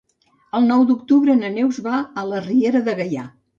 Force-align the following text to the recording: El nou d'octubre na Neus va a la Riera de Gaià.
El 0.59 0.65
nou 0.71 0.85
d'octubre 0.91 1.35
na 1.43 1.53
Neus 1.59 1.81
va 1.91 2.01
a 2.01 2.25
la 2.33 2.43
Riera 2.49 2.85
de 2.91 2.99
Gaià. 3.05 3.31